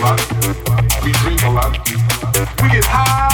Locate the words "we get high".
2.62-3.29